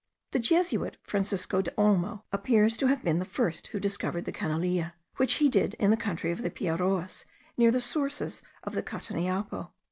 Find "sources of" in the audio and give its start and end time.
7.81-8.73